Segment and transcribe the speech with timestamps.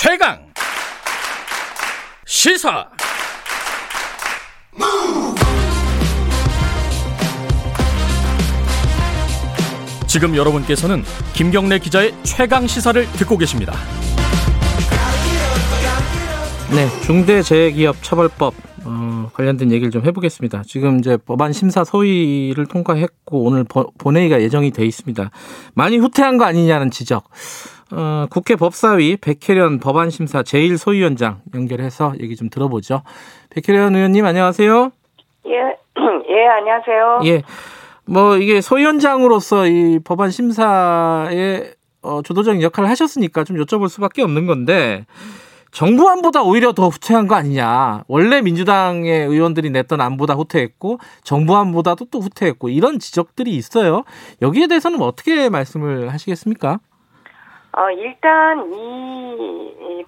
[0.00, 0.38] 최강
[2.24, 2.88] 시사
[10.06, 13.74] 지금 여러분께서는 김경래 기자의 최강 시사를 듣고 계십니다.
[16.70, 18.54] 네, 중대재해기업 처벌법
[18.84, 20.62] 어, 관련된 얘기를 좀 해보겠습니다.
[20.66, 23.64] 지금 이제 법안 심사 소위를 통과했고 오늘
[23.98, 25.30] 본회의가 예정이 돼 있습니다.
[25.74, 27.24] 많이 후퇴한 거 아니냐는 지적.
[27.92, 33.02] 어, 국회 법사위 백혜련 법안 심사 제1소위원장 연결해서 얘기 좀 들어보죠.
[33.50, 34.90] 백혜련 의원님 안녕하세요.
[35.46, 35.52] 예,
[36.28, 37.20] 예 안녕하세요.
[37.24, 37.42] 예,
[38.04, 41.72] 뭐 이게 소위원장으로서 이 법안 심사에
[42.02, 45.06] 어, 주도적인 역할을 하셨으니까 좀 여쭤볼 수밖에 없는 건데
[45.70, 48.04] 정부 안보다 오히려 더 후퇴한 거 아니냐.
[48.08, 54.04] 원래 민주당의 의원들이 냈던 안보다 후퇴했고 정부 안보다도 또 후퇴했고 이런 지적들이 있어요.
[54.42, 56.78] 여기에 대해서는 어떻게 말씀을 하시겠습니까?
[57.72, 60.04] 어, 일단 이, 이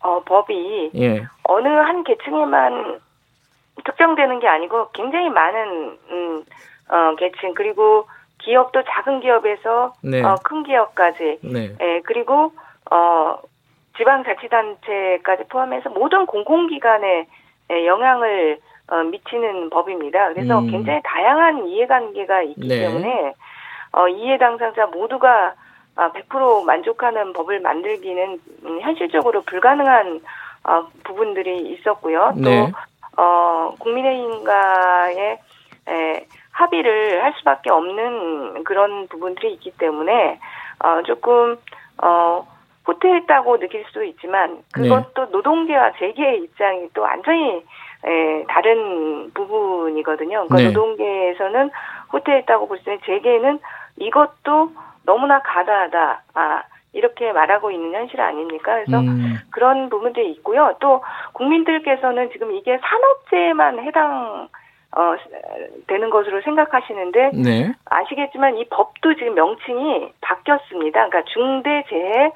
[0.00, 1.24] 어, 법이 예.
[1.44, 3.00] 어느 한 계층에만
[3.84, 6.44] 특정되는 게 아니고 굉장히 많은 음,
[6.88, 8.06] 어, 계층 그리고
[8.38, 10.22] 기업도 작은 기업에서 네.
[10.22, 11.74] 어, 큰 기업까지 네.
[11.80, 12.52] 예, 그리고
[12.90, 13.38] 어,
[13.96, 17.26] 지방자치단체까지 포함해서 모든 공공기관에
[17.70, 20.32] 예, 영향을 어, 미치는 법입니다.
[20.34, 20.70] 그래서 음.
[20.70, 22.80] 굉장히 다양한 이해관계가 있기 네.
[22.80, 23.34] 때문에
[23.92, 25.54] 어, 이해 당사자 모두가
[25.96, 30.20] 100% 아, 만족하는 법을 만들기는 음, 현실적으로 불가능한
[30.64, 32.32] 어, 부분들이 있었고요.
[32.42, 32.72] 또 네.
[33.16, 35.38] 어, 국민의힘과의
[35.86, 40.40] 에, 합의를 할 수밖에 없는 그런 부분들이 있기 때문에
[40.82, 41.56] 어, 조금
[42.02, 42.46] 어,
[42.84, 45.30] 후퇴했다고 느낄 수도 있지만 그것도 네.
[45.30, 47.64] 노동계와 재계의 입장이 또 완전히
[48.06, 50.46] 에, 다른 부분이거든요.
[50.46, 50.64] 그러니까 네.
[50.66, 51.70] 노동계에서는
[52.10, 53.58] 후퇴했다고 볼때 재계는
[53.96, 54.72] 이것도
[55.06, 56.22] 너무나 가다하다.
[56.34, 58.74] 아, 이렇게 말하고 있는 현실 아닙니까?
[58.74, 59.38] 그래서 음.
[59.50, 60.76] 그런 부분들이 있고요.
[60.80, 64.48] 또 국민들께서는 지금 이게 산업재해만 해당
[64.96, 65.16] 어
[65.88, 67.72] 되는 것으로 생각하시는데 네.
[67.86, 71.08] 아시겠지만 이 법도 지금 명칭이 바뀌었습니다.
[71.08, 72.30] 그러니까 중대재해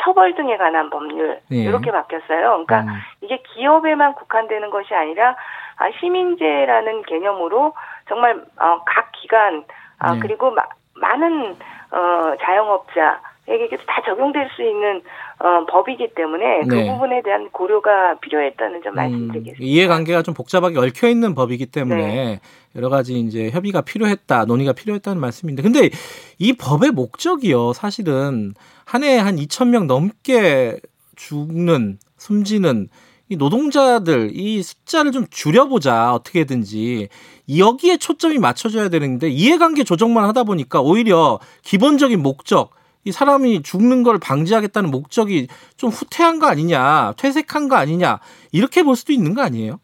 [0.00, 1.56] 처벌 등에 관한 법률 예.
[1.56, 2.64] 이렇게 바뀌었어요.
[2.64, 2.98] 그러니까 음.
[3.20, 5.36] 이게 기업에만 국한되는 것이 아니라
[5.76, 7.74] 아, 시민재라는 개념으로
[8.08, 9.64] 정말 어, 각 기관
[9.98, 10.20] 아, 네.
[10.20, 10.62] 그리고 마,
[10.94, 11.56] 많은
[11.90, 15.02] 어, 자영업자 에게 다 적용될 수 있는
[15.40, 16.86] 어, 법이기 때문에 그 네.
[16.86, 19.60] 그 부분에 대한 고려가 필요했다는 점 음, 말씀드리겠습니다.
[19.60, 22.40] 음, 이해관계가 좀 복잡하게 얽혀 있는 법이기 때문에 네.
[22.76, 25.90] 여러 가지 이제 협의가 필요했다, 논의가 필요했다는 말씀인데, 근데
[26.38, 28.54] 이 법의 목적이요, 사실은
[28.84, 30.78] 한 해에 한 2천 명 넘게
[31.16, 32.86] 죽는, 숨지는
[33.28, 37.08] 이 노동자들 이 숫자를 좀 줄여보자 어떻게든지
[37.56, 42.70] 여기에 초점이 맞춰져야 되는데 이해관계 조정만 하다 보니까 오히려 기본적인 목적
[43.04, 48.20] 이 사람이 죽는 걸 방지하겠다는 목적이 좀 후퇴한 거 아니냐 퇴색한 거 아니냐
[48.52, 49.80] 이렇게 볼 수도 있는 거 아니에요?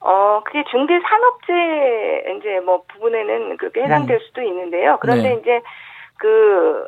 [0.00, 4.20] 어, 그게 중대 산업재 이제 뭐 부분에는 그렇게 해당될 음.
[4.20, 4.98] 수도 있는데요.
[5.00, 5.40] 그런데 네.
[5.40, 5.60] 이제
[6.18, 6.86] 그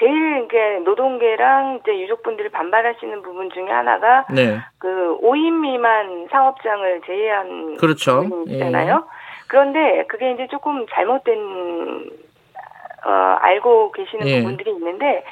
[0.00, 4.58] 제일 이제 노동계랑 이제 유족분들이 반발하시는 부분 중에 하나가 네.
[4.78, 8.22] 그 5인 미만 사업장을 제외한 그렇죠.
[8.22, 8.94] 부분이잖아요.
[8.94, 9.46] 예.
[9.46, 12.10] 그런데 그게 이제 조금 잘못된
[13.04, 14.38] 어 알고 계시는 예.
[14.40, 15.24] 부분들이 있는데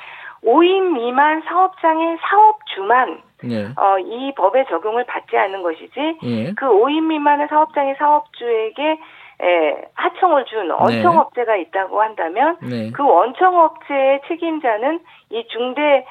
[0.45, 3.65] 5인 미만 사업장의 사업주만 예.
[3.77, 6.53] 어, 이 법의 적용을 받지 않는 것이지 예.
[6.55, 8.99] 그 5인 미만의 사업장의 사업주에게
[9.43, 10.75] 예, 하청을 준 네.
[10.79, 12.91] 원청업체가 있다고 한다면 네.
[12.93, 15.01] 그 원청업체의 책임자는
[15.31, 16.07] 이 중대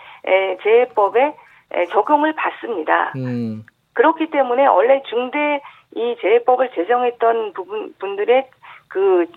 [0.62, 1.34] 재해법에
[1.92, 3.14] 적용을 받습니다.
[3.16, 3.64] 음.
[3.94, 5.62] 그렇기 때문에 원래 중대
[5.96, 8.48] 이 재해법을 제정했던 부분 분들의
[8.88, 9.28] 그,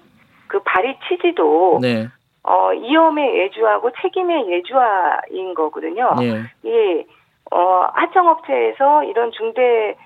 [0.54, 2.06] 그 발의 취지도 네.
[2.44, 6.14] 어, 위험에 예주하고 책임에 예주화인 거거든요.
[6.20, 6.44] 네.
[6.62, 7.04] 이
[7.50, 9.96] 어, 하청업체에서 이런 중대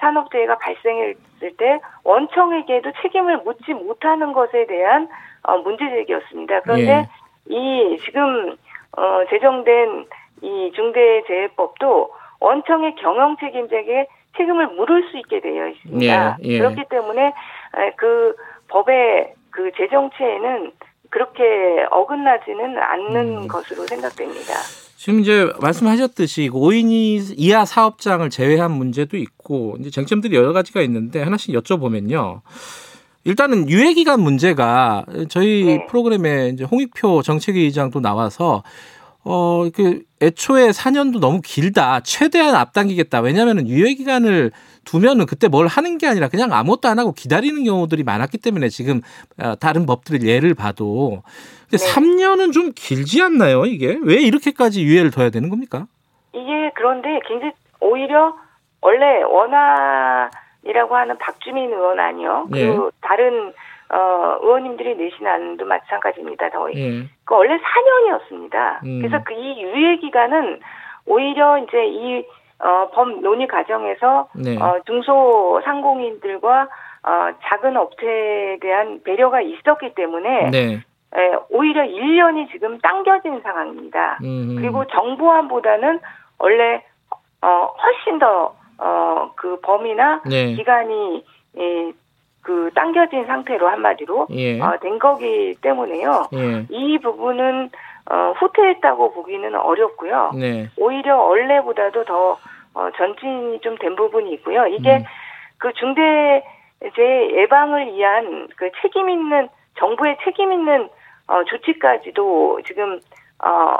[0.00, 5.08] 산업재해가 발생했을 때 원청에게도 책임을 묻지 못하는 것에 대한
[5.42, 6.60] 어, 문제제기였습니다.
[6.60, 7.06] 그런데
[7.50, 7.54] 예.
[7.54, 8.56] 이 지금
[8.96, 10.06] 어, 제정된
[10.40, 12.10] 이 중대재해법도
[12.40, 14.06] 원청의 경영 책임자에게
[14.38, 16.38] 책임을 물을 수 있게 되어 있습니다.
[16.42, 16.48] 예.
[16.48, 16.58] 예.
[16.58, 17.34] 그렇기 때문에
[17.96, 18.34] 그
[18.68, 20.72] 법의 그 제정체에는
[21.10, 21.42] 그렇게
[21.90, 23.48] 어긋나지는 않는 음.
[23.48, 24.54] 것으로 생각됩니다.
[24.96, 31.54] 지금 이제 말씀하셨듯이 5인 이하 사업장을 제외한 문제도 있고 이제 쟁점들이 여러 가지가 있는데 하나씩
[31.54, 32.42] 여쭤보면요.
[33.24, 35.86] 일단은 유예 기간 문제가 저희 네.
[35.86, 38.62] 프로그램에 이제 홍익표 정책위의장도 나와서
[39.24, 42.00] 어, 그, 애초에 4년도 너무 길다.
[42.00, 43.20] 최대한 앞당기겠다.
[43.20, 44.50] 왜냐면은 유예 기간을
[44.84, 49.02] 두면은 그때 뭘 하는 게 아니라 그냥 아무것도 안 하고 기다리는 경우들이 많았기 때문에 지금
[49.38, 51.22] 어, 다른 법들을 예를 봐도
[51.70, 51.92] 근데 네.
[51.92, 53.98] 3년은 좀 길지 않나요, 이게?
[54.02, 55.86] 왜 이렇게까지 유예를 둬야 되는 겁니까?
[56.32, 58.34] 이게 그런데 굉장히 오히려
[58.80, 62.48] 원래 원안이라고 하는 박주민 의원 아니요.
[62.50, 62.66] 네.
[62.66, 63.52] 그 다른
[63.92, 66.50] 어, 의원님들이 내신 안도 마찬가지입니다.
[66.50, 66.72] 더.
[66.74, 67.02] 예.
[67.24, 68.84] 그 원래 4년이었습니다.
[68.84, 68.98] 음.
[69.00, 70.60] 그래서 그 이 유예 기간은
[71.06, 72.24] 오히려 이제 이
[72.62, 74.56] 어, 법 논의 과정에서 네.
[74.60, 76.68] 어, 중소 상공인들과
[77.02, 80.74] 어, 작은 업체에 대한 배려가 있었기 때문에 네.
[81.16, 84.18] 에, 오히려 1년이 지금 당겨진 상황입니다.
[84.22, 84.56] 음.
[84.60, 86.00] 그리고 정부안보다는
[86.38, 86.84] 원래
[87.42, 90.54] 어, 훨씬 더 어, 그 범위나 네.
[90.54, 91.24] 기간이
[91.58, 91.92] 예,
[92.42, 94.60] 그 당겨진 상태로 한마디로 예.
[94.60, 96.28] 어, 된 거기 때문에요.
[96.32, 96.66] 예.
[96.70, 97.70] 이 부분은
[98.10, 100.32] 어, 후퇴했다고 보기는 어렵고요.
[100.34, 100.68] 네.
[100.78, 102.38] 오히려 원래보다도 더
[102.74, 104.66] 어, 전진이 좀 된 부분이 있고요.
[104.66, 105.04] 이게 음.
[105.58, 109.48] 그 중대재해 예방을 위한 그 책임 있는
[109.78, 110.88] 정부의 책임 있는
[111.28, 113.00] 어, 조치까지도 지금
[113.44, 113.76] 어,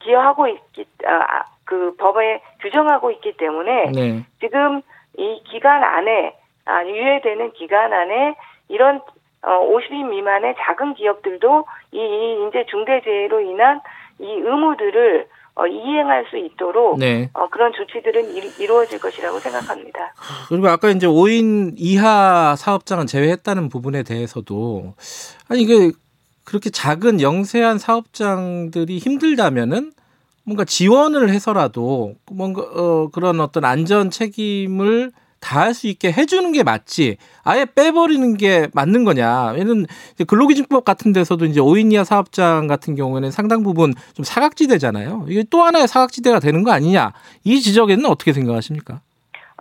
[0.00, 4.24] 기여하고 있기 아, 그 법에 규정하고 있기 때문에 네.
[4.40, 4.82] 지금
[5.16, 8.34] 이 기간 안에 아, 유예되는 기간 안에
[8.68, 9.00] 이런
[9.42, 13.80] 어, 50인 미만의 작은 기업들도 이, 이 이제 중대재해로 인한
[14.20, 17.28] 이 의무들을 어, 이행할 수 있도록 네.
[17.34, 20.14] 어, 그런 조치들은 이, 루어질 것이라고 생각합니다.
[20.48, 24.94] 그리고 아까 이제 5인 이하 사업장은 제외했다는 부분에 대해서도
[25.48, 25.90] 아니 이게
[26.44, 29.92] 그렇게 작은 영세한 사업장들이 힘들다면은
[30.44, 35.12] 뭔가 지원을 해서라도 뭔가 어, 그런 어떤 안전 책임을
[35.42, 39.86] 다할 수 있게 해주는 게 맞지 아예 빼버리는 게 맞는 거냐 얘는
[40.26, 45.62] 근로기준법 같은 데서도 이제 5인 이하 사업장 같은 경우에는 상당 부분 좀 사각지대잖아요 이게 또
[45.62, 47.12] 하나의 사각지대가 되는 거 아니냐
[47.44, 49.00] 이 지적에는 어떻게 생각하십니까?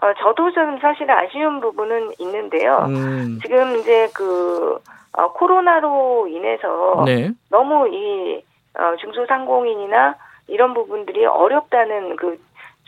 [0.01, 2.85] 어, 저도 좀 사실 아쉬운 부분은 있는데요.
[2.87, 3.39] 음.
[3.43, 4.79] 지금 이제 그
[5.13, 7.29] 어, 코로나로 인해서 네.
[7.49, 8.43] 너무 이
[8.73, 10.15] 어, 중소상공인이나
[10.47, 12.39] 이런 부분들이 어렵다는 그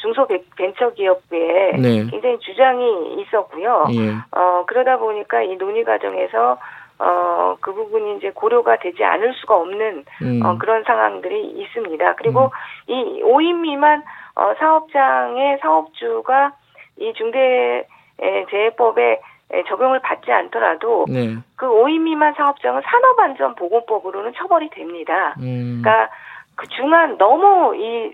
[0.03, 2.05] 중소벤처기업에 네.
[2.09, 3.85] 굉장히 주장이 있었고요.
[3.91, 4.15] 예.
[4.37, 6.57] 어, 그러다 보니까 이 논의 과정에서
[6.99, 10.45] 어, 그 부분이 이제 고려가 되지 않을 수가 없는 음.
[10.45, 12.15] 어, 그런 상황들이 있습니다.
[12.15, 12.51] 그리고
[12.87, 12.87] 음.
[12.87, 14.03] 이 5인 미만
[14.35, 16.51] 어, 사업장의 사업주가
[16.97, 19.21] 이 중대재해법에
[19.67, 21.35] 적용을 받지 않더라도 네.
[21.55, 25.35] 그 5인 미만 사업장은 산업안전보건법으로는 처벌이 됩니다.
[25.39, 25.81] 음.
[25.81, 26.09] 그러니까
[26.55, 28.11] 그 중한 너무 이,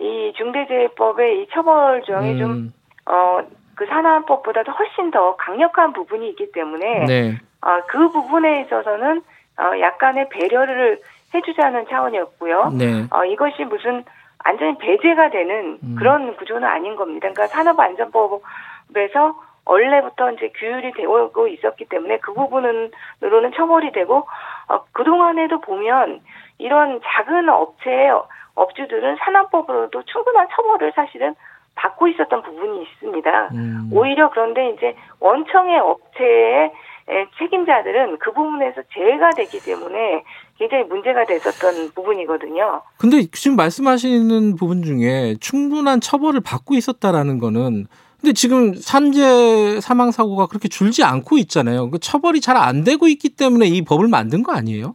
[0.00, 2.38] 이 중대재해법의 이 처벌 조항이 음.
[2.38, 2.72] 좀,
[3.06, 3.40] 어,
[3.74, 7.38] 그 산업법보다도 훨씬 더 강력한 부분이 있기 때문에, 네.
[7.60, 9.22] 어, 그 부분에 있어서는,
[9.58, 10.98] 어, 약간의 배려를
[11.34, 12.72] 해주자는 차원이었고요.
[12.78, 13.06] 네.
[13.10, 14.04] 어, 이것이 무슨
[14.44, 15.96] 완전히 배제가 되는 음.
[15.98, 17.28] 그런 구조는 아닌 겁니다.
[17.30, 24.26] 그러니까 산업안전법에서 원래부터 이제 규율이 되고 있었기 때문에 그 부분으로는 처벌이 되고
[24.68, 26.20] 어, 그 동안에도 보면
[26.58, 28.10] 이런 작은 업체
[28.54, 31.34] 업주들은 산업법으로도 충분한 처벌을 사실은
[31.74, 33.48] 받고 있었던 부분이 있습니다.
[33.54, 33.90] 음.
[33.92, 36.70] 오히려 그런데 이제 원청의 업체의
[37.38, 40.22] 책임자들은 그 부분에서 제외가 되기 때문에
[40.58, 42.82] 굉장히 문제가 됐었던 부분이거든요.
[42.98, 47.86] 근데 지금 말씀하시는 부분 중에 충분한 처벌을 받고 있었다라는 거는
[48.22, 51.90] 근데 지금 산재 사망 사고가 그렇게 줄지 않고 있잖아요.
[51.90, 54.94] 그 처벌이 잘 안 되고 있기 때문에 이 법을 만든 거 아니에요?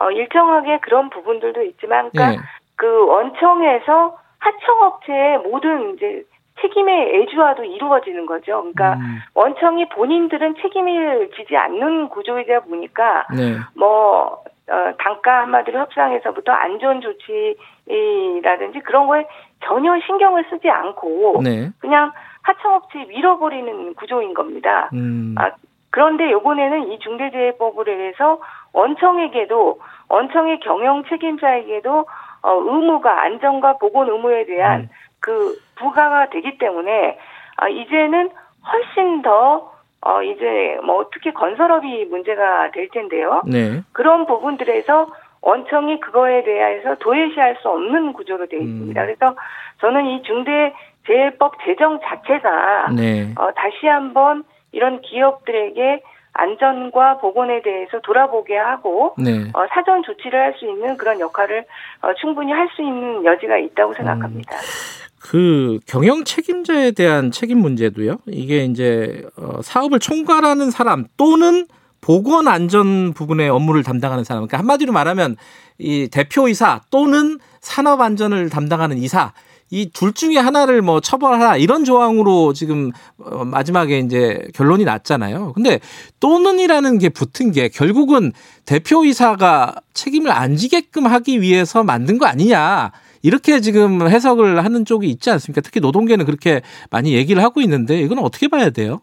[0.00, 2.46] 어, 일정하게 그런 부분들도 있지만, 그러니까 네.
[2.76, 6.24] 그 원청에서 하청업체의 모든 이제
[6.60, 8.60] 책임의 애주화도 이루어지는 거죠.
[8.60, 9.18] 그러니까 음.
[9.34, 13.56] 원청이 본인들은 책임을 지지 않는 구조이다 보니까 네.
[13.74, 19.26] 뭐 어, 단가 한마디로 협상에서부터 안전 조치라든지 그런 거에
[19.64, 21.70] 전혀 신경을 쓰지 않고 네.
[21.78, 24.90] 그냥 하청업체에 밀어버리는 구조인 겁니다.
[24.92, 25.34] 음.
[25.38, 25.50] 아,
[25.90, 28.40] 그런데 요번에는 이 중대재해법으로 해서
[28.72, 32.06] 원청에게도 원청의 경영 책임자에게도
[32.42, 34.88] 어, 의무가 안전과 보건 의무에 대한 음.
[35.20, 37.18] 그 부과가 되기 때문에
[37.56, 38.30] 아, 이제는
[38.70, 43.42] 훨씬 더 어, 이제 뭐 특히 건설업이 문제가 될 텐데요.
[43.46, 43.82] 네.
[43.92, 45.08] 그런 부분들에서
[45.40, 49.00] 원청이 그거에 대해서 도외시할 수 없는 구조로 되어 있습니다.
[49.00, 49.06] 음.
[49.06, 49.36] 그래서
[49.80, 53.32] 저는 이 중대재해법 제정 자체가 네.
[53.38, 56.02] 어, 다시 한번 이런 기업들에게
[56.32, 59.50] 안전과 보건에 대해서 돌아보게 하고 네.
[59.54, 61.64] 어, 사전 조치를 할 수 있는 그런 역할을
[62.02, 64.54] 어, 충분히 할 수 있는 여지가 있다고 생각합니다.
[64.54, 65.07] 음.
[65.18, 68.18] 그 경영 책임자에 대한 책임 문제도요.
[68.26, 71.66] 이게 이제 어, 사업을 총괄하는 사람 또는
[72.00, 74.42] 보건 안전 부분의 업무를 담당하는 사람.
[74.42, 75.36] 그러니까 한마디로 말하면
[75.78, 79.32] 이 대표이사 또는 산업 안전을 담당하는 이사
[79.70, 85.52] 이 둘 중에 하나를 뭐 처벌하라 이런 조항으로 지금 어, 마지막에 이제 결론이 났잖아요.
[85.54, 85.80] 근데
[86.20, 88.32] 또는이라는 게 붙은 게 결국은
[88.64, 92.92] 대표이사가 책임을 안 지게끔 하기 위해서 만든 거 아니냐.
[93.28, 95.60] 이렇게 지금 해석을 하는 쪽이 있지 않습니까?
[95.60, 99.02] 특히 노동계는 그렇게 많이 얘기를 하고 있는데 이건 어떻게 봐야 돼요?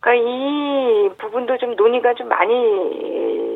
[0.00, 2.54] 그러니까 이 부분도 좀 논의가 좀 많이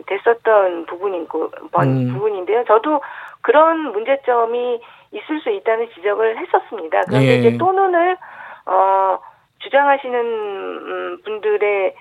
[0.07, 2.13] 됐었던 부분인 음.
[2.13, 2.65] 부분인데요.
[2.69, 3.01] 저도
[3.41, 4.79] 그런 문제점이
[5.13, 7.01] 있을 수 있다는 지적을 했었습니다.
[7.09, 7.39] 그런데 예.
[7.39, 8.19] 이제 또 눈을
[8.67, 9.19] 어
[9.61, 11.95] 주장하시는 음, 분들의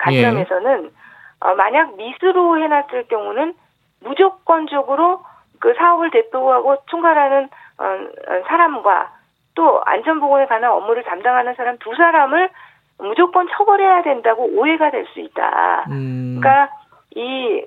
[0.00, 0.90] 관점에서는 예.
[1.38, 3.54] 어, 만약 미스로 해놨을 경우는
[4.00, 5.20] 무조건적으로
[5.60, 7.48] 그 사업을 대표하고 총괄하는
[7.78, 9.12] 어, 어, 사람과
[9.54, 12.50] 또 안전보건에 관한 업무를 담당하는 사람 두 사람을
[12.98, 15.84] 무조건 처벌해야 된다고 오해가 될 수 있다.
[15.90, 16.38] 음.
[16.40, 16.72] 그러니까
[17.14, 17.64] 이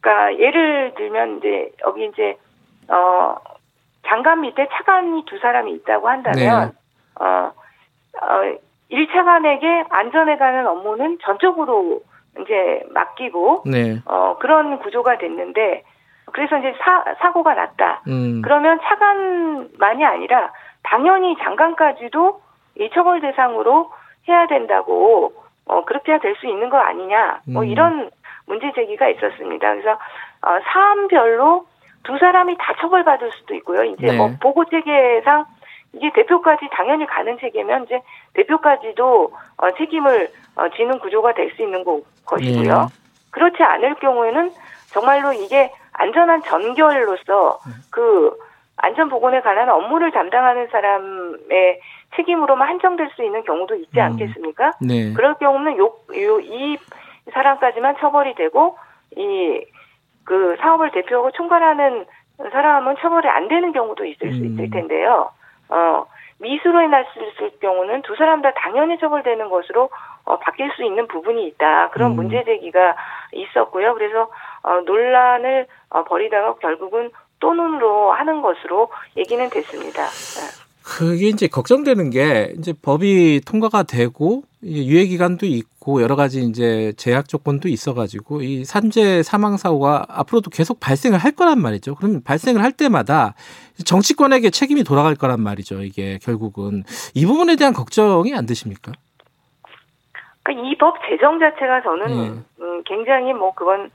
[0.00, 2.36] 그러니까 예를 들면 이제 여기 이제
[2.88, 3.36] 어
[4.06, 7.24] 장관 밑에 차관이 두 사람이 있다고 한다면 네.
[7.24, 7.52] 어,
[8.20, 8.58] 어
[8.90, 12.00] 1차관에게 안전에 관한 업무는 전적으로
[12.40, 14.00] 이제 맡기고 네.
[14.06, 15.82] 어 그런 구조가 됐는데
[16.32, 18.02] 그래서 이제 사, 사고가 났다.
[18.08, 18.42] 음.
[18.42, 22.40] 그러면 차관만이 아니라 당연히 장관까지도
[22.78, 23.90] 이 처벌 대상으로
[24.28, 25.32] 해야 된다고
[25.66, 27.40] 어 그렇게 될수 있는 거 아니냐.
[27.52, 27.68] 뭐 음.
[27.68, 28.10] 이런
[28.46, 29.70] 문제 제기가 있었습니다.
[29.72, 29.92] 그래서
[30.42, 31.66] 어 사안별로
[32.04, 33.84] 두 사람이 다 처벌받을 수도 있고요.
[33.84, 34.16] 이제 네.
[34.16, 35.44] 뭐 보고 체계상
[35.92, 38.00] 이게 대표까지 당연히 가는 체계면 이제
[38.34, 42.74] 대표까지도 어, 책임을 어, 지는 구조가 될 수 있는 거, 것이고요.
[42.74, 42.86] 네.
[43.30, 44.50] 그렇지 않을 경우에는
[44.92, 47.58] 정말로 이게 안전한 전결로서
[47.90, 48.36] 그
[48.76, 51.80] 안전 보건에 관한 업무를 담당하는 사람의
[52.16, 54.02] 책임으로만 한정될 수 있는 경우도 있지 음.
[54.02, 54.72] 않겠습니까?
[54.80, 55.12] 네.
[55.14, 56.78] 그럴 경우는 요, 요, 이
[57.32, 58.78] 사람까지만 처벌이 되고,
[59.16, 59.64] 이,
[60.24, 62.06] 그 사업을 대표하고 총괄하는
[62.52, 64.70] 사람은 처벌이 안 되는 경우도 있을 수 있을 음.
[64.70, 65.30] 텐데요.
[65.68, 66.06] 어,
[66.40, 69.90] 미수로 해놨을 경우는 두 사람 다 당연히 처벌되는 것으로
[70.24, 71.90] 어, 바뀔 수 있는 부분이 있다.
[71.90, 72.16] 그런 음.
[72.16, 72.96] 문제 제기가
[73.32, 73.94] 있었고요.
[73.94, 74.30] 그래서
[74.62, 80.02] 어, 논란을 어, 벌이다가 결국은 또눈으로 하는 것으로 얘기는 됐습니다.
[80.02, 80.67] 네.
[80.88, 87.28] 그게 이제 걱정되는 게 이제 법이 통과가 되고 유예 기간도 있고 여러 가지 이제 제약
[87.28, 91.94] 조건도 있어가지고 이 산재 사망 사고가 앞으로도 계속 발생을 할 거란 말이죠.
[91.94, 93.34] 그러면 발생을 할 때마다
[93.84, 95.82] 정치권에게 책임이 돌아갈 거란 말이죠.
[95.82, 98.92] 이게 결국은 이 부분에 대한 걱정이 안 드십니까?
[100.42, 102.42] 그러니까 이 법 제정 자체가 저는 네.
[102.60, 103.90] 음, 굉장히 뭐 그건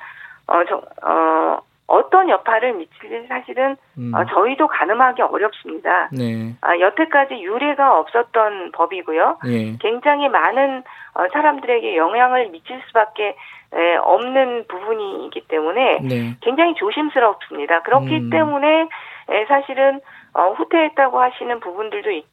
[0.46, 4.14] 어, 저, 어, 어떤 여파를 미칠지 사실은 음.
[4.16, 6.10] 어, 저희도 가늠하기 어렵습니다.
[6.12, 6.56] 네.
[6.62, 9.40] 아, 여태까지 유례가 없었던 법이고요.
[9.46, 9.78] 네.
[9.80, 10.84] 굉장히 많은
[11.16, 13.36] 어, 사람들에게 영향을 미칠 수밖에
[13.76, 16.38] 에, 없는 부분이기 때문에 네.
[16.42, 17.82] 굉장히 조심스럽습니다.
[17.82, 18.30] 그렇기 음.
[18.30, 18.88] 때문에
[19.30, 20.00] 에, 사실은
[20.34, 22.26] 어, 후퇴했다고 하시는 부분들도 있,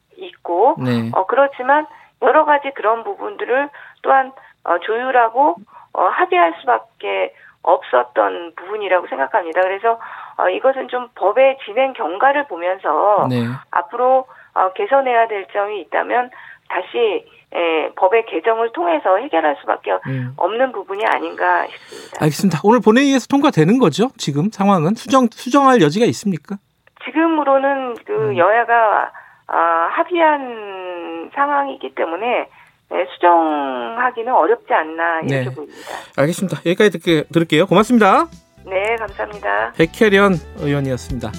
[0.43, 1.09] 고 네.
[1.13, 1.87] 어, 그렇지만
[2.21, 3.69] 여러 가지 그런 부분들을
[4.03, 4.31] 또한
[4.63, 5.55] 어, 조율하고
[5.93, 9.61] 어, 합의할 수밖에 없었던 부분이라고 생각합니다.
[9.61, 9.99] 그래서
[10.37, 13.45] 어, 이것은 좀 법의 진행 경과를 보면서 네.
[13.71, 16.31] 앞으로 어, 개선해야 될 점이 있다면
[16.69, 20.33] 다시 예, 법의 개정을 통해서 해결할 수밖에 음.
[20.37, 22.17] 없는 부분이 아닌가 싶습니다.
[22.21, 22.59] 알겠습니다.
[22.63, 24.07] 오늘 본회의에서 통과되는 거죠?
[24.17, 26.55] 지금 상황은 수정 수정할 여지가 있습니까?
[27.03, 28.37] 지금으로는 그 음.
[28.37, 29.11] 여야가
[29.49, 29.55] 어,
[29.91, 32.47] 합의한 상황이기 때문에
[32.91, 35.55] 네, 수정하기는 어렵지 않나 이렇게 네.
[35.55, 35.79] 보입니다.
[36.17, 36.57] 알겠습니다.
[36.65, 37.65] 여기까지 듣게, 들을게요.
[37.65, 38.27] 고맙습니다.
[38.65, 39.71] 네, 감사합니다.
[39.77, 41.31] 백혜련 의원이었습니다.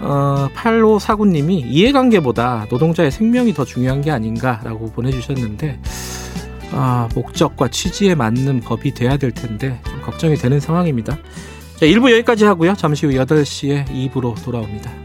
[0.00, 5.80] 어, 8549님이 이해관계보다 노동자의 생명이 더 중요한 게 아닌가라고 보내주셨는데
[6.72, 11.16] 아, 목적과 취지에 맞는 법이 돼야 될 텐데 좀 걱정이 되는 상황입니다.
[11.76, 12.74] 자, 1부 여기까지 하고요.
[12.74, 15.03] 잠시 후 8시에 2부로 돌아옵니다.